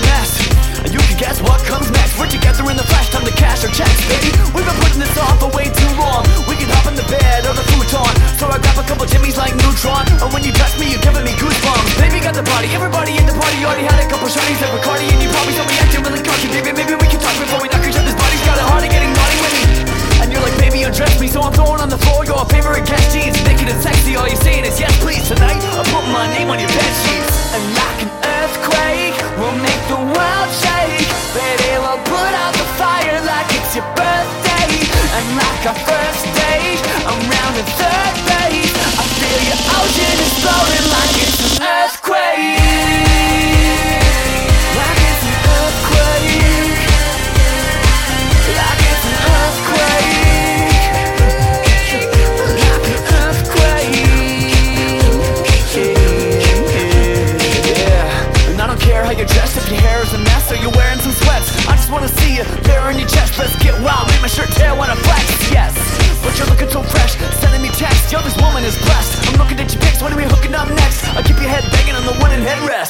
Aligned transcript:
Finesse 0.00 0.40
And 0.84 0.90
you 0.92 1.00
can 1.04 1.16
guess 1.20 1.40
what 1.44 1.60
comes 1.68 1.92
next. 1.92 2.16
We're 2.16 2.32
together 2.32 2.64
in 2.72 2.76
the 2.76 2.86
flash, 2.88 3.12
time 3.12 3.24
to 3.28 3.34
cash 3.36 3.64
our 3.64 3.72
checks, 3.72 4.00
baby. 4.08 4.32
We've 4.56 4.64
been 4.64 4.80
putting 4.80 5.00
this 5.00 5.12
off 5.20 5.40
for 5.40 5.52
way 5.52 5.68
too 5.68 5.92
long. 6.00 6.24
We 6.48 6.56
can 6.56 6.68
hop 6.72 6.88
in 6.88 6.96
the 6.96 7.04
bed 7.08 7.44
or 7.44 7.52
the 7.52 7.64
futon. 7.68 8.12
So 8.40 8.48
I 8.48 8.56
grab 8.56 8.80
a 8.80 8.86
couple 8.88 9.04
jimmies 9.04 9.36
like 9.36 9.52
Neutron. 9.60 10.08
Or 10.24 10.32
when 10.32 10.40
you 10.40 10.52
touch 10.56 10.72
me, 10.80 10.96
you're 10.96 11.04
giving 11.04 11.24
me 11.24 11.36
goosebumps. 11.36 12.00
Baby 12.00 12.24
got 12.24 12.32
the 12.32 12.44
body, 12.44 12.72
everybody 12.72 13.16
in 13.16 13.26
the 13.28 13.36
party 13.36 13.60
Already 13.60 13.84
had 13.84 14.00
a 14.00 14.08
couple 14.08 14.28
shorties 14.32 14.60
like 14.60 14.72
Bacardi. 14.80 15.06
And 15.12 15.20
you 15.20 15.28
probably 15.28 15.52
saw 15.52 15.64
me 15.68 15.76
acting 15.76 16.02
really 16.04 16.22
cocky 16.24 16.48
Baby, 16.48 16.72
maybe 16.72 16.94
we 16.96 17.06
can 17.12 17.20
talk 17.20 17.36
before 17.36 17.60
we 17.60 17.68
knock 17.68 17.84
each 17.84 18.00
other's 18.00 18.16
bodies. 18.16 18.40
Got 18.48 18.56
it 18.56 18.66
hard 18.66 18.82
and 18.84 18.92
getting 18.92 19.12
naughty 19.12 19.38
with 19.44 19.54
me. 19.60 19.64
And 20.24 20.26
you're 20.32 20.44
like, 20.44 20.56
baby, 20.56 20.88
undress 20.88 21.20
me. 21.20 21.28
So 21.28 21.44
I'm 21.44 21.52
throwing 21.52 21.84
on 21.84 21.92
the 21.92 22.00
floor 22.00 22.24
your 22.24 22.40
favorite 22.48 22.88
Guess 22.88 23.12
jeans. 23.12 23.36
Naked 23.44 23.68
and 23.68 23.80
sexy, 23.84 24.16
all 24.16 24.28
you're 24.28 24.40
saying 24.40 24.64
is 24.64 24.80
yes, 24.80 24.89
like 35.60 35.76
our 35.76 35.84
first 35.84 36.24
date, 36.24 36.80
I'm 37.04 37.20
round 37.28 37.56
in 37.58 37.64
third 37.76 38.14
base 38.24 38.72
I 38.96 39.04
feel 39.20 39.40
your 39.44 39.60
ocean 39.76 40.08
is 40.14 40.20
exploding 40.20 40.86
like 40.88 41.14
it's 41.20 41.58
an 41.58 41.62
earthquake 41.62 42.69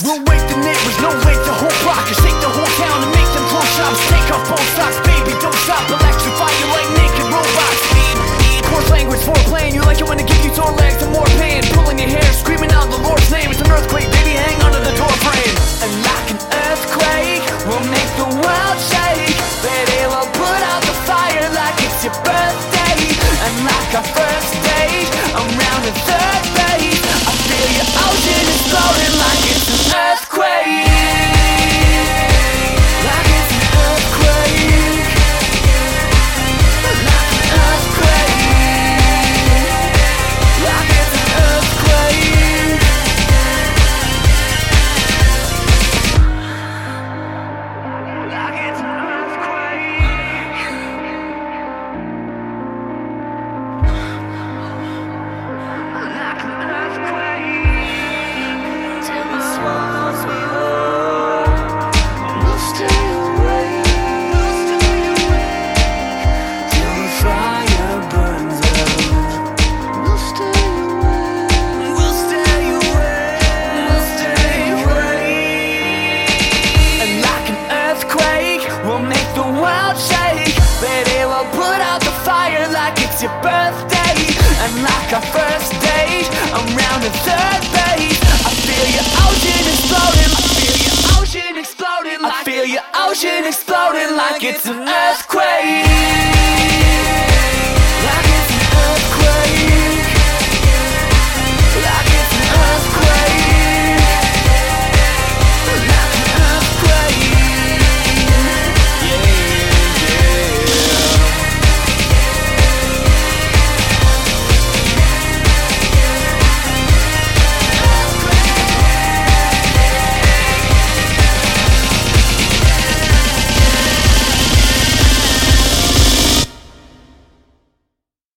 headrest 0.00 0.04
We'll 0.04 0.24
wake 0.24 0.44
the 0.48 0.56
neighbors, 0.56 0.96
no 1.00 1.10
wait 1.24 1.40
the 1.44 1.52
whole 1.52 1.76
block 1.84 2.06
And 2.08 2.16
shake 2.16 2.38
the 2.40 2.48
whole 2.48 2.72
town 2.80 3.02
and 3.02 3.12
make 3.12 3.30
them 3.34 3.44
close 3.48 3.70
shops 3.76 4.00
Take 4.08 4.28
off 4.32 4.48
both 4.48 4.68
socks, 4.76 4.98
baby, 5.06 5.32
don't 5.40 5.54
stop. 5.64 5.84
Electrify 5.88 6.50
you 6.60 6.66
like 6.72 6.88
naked 6.96 7.26
robots. 7.28 7.82
Coarse 8.68 8.90
language 8.90 9.20
for 9.20 9.36
playing 9.48 9.74
You 9.74 9.82
like 9.82 10.00
it 10.00 10.08
when 10.08 10.18
I 10.18 10.24
give 10.24 10.42
you 10.44 10.52
sore 10.54 10.72
legs 10.72 11.02
and 11.02 11.12
more 11.12 11.28
pain 11.40 11.62
Pulling 11.74 11.98
your 11.98 12.08
hair, 12.08 12.32
screaming 12.32 12.72
out 12.72 12.90
the 12.90 12.98
Lord's 12.98 13.30
name. 13.30 13.50
It's 13.50 13.60
an 13.60 13.70
earthquake, 13.70 14.08
baby, 14.10 14.36
hang 14.36 14.58
onto 14.62 14.80
the 14.80 14.94
door 14.96 15.14
frame. 15.24 15.56
And 15.84 15.92
like 16.04 16.28
an 16.34 16.40
earthquake 16.40 17.44
We'll 17.68 17.86
make 17.90 18.10
the 18.16 18.28
world 18.40 18.78
shake. 18.80 19.36
Baby, 19.60 19.98
we'll 20.08 20.30
put 20.32 20.60
out 20.72 20.82
the 20.82 20.96
fire 21.04 21.44
like 21.52 21.76
it's 21.84 22.04
your 22.04 22.16
birthday. 22.24 22.98
And 23.44 23.54
like 23.68 23.92
our 24.00 24.29
shake. 81.04 81.06
Baby, 81.06 81.24
we'll 81.26 81.44
put 81.52 81.80
out 81.80 82.00
the 82.00 82.12
fire 82.24 82.68
like 82.72 82.94
it's 82.98 83.22
your 83.22 83.32
birthday. 83.42 84.16
And 84.60 84.82
like 84.82 85.12
our 85.12 85.22
first 85.32 85.72
date, 85.80 86.28
I'm 86.52 86.66
round 86.76 87.04
in 87.04 87.12
third 87.24 87.62
base. 87.72 88.20
I 88.44 88.52
feel 88.66 88.86
your 88.96 89.08
ocean 89.24 89.64
exploding. 89.72 90.32
I 90.36 90.48
feel 90.56 90.76
your 90.84 90.96
ocean 91.20 91.56
exploding. 91.56 92.20
I 92.24 92.44
feel 92.44 92.64
your 92.64 92.84
ocean 92.94 93.44
exploding 93.46 94.16
like 94.16 94.44
it's 94.44 94.66
an 94.66 94.88
earthquake. 94.88 96.19